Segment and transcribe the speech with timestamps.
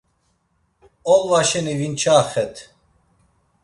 [1.13, 2.55] Olva şeni vinçaxet.